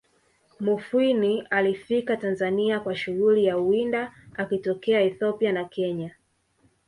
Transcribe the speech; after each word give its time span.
Mufwimi 0.59 1.47
alifika 1.49 2.17
Tanzania 2.17 2.79
kwa 2.79 2.95
shughuli 2.95 3.45
ya 3.45 3.57
uwinda 3.57 4.13
akitokea 4.35 5.01
Ethiopia 5.01 5.51
na 5.51 5.65
kenya 5.65 6.15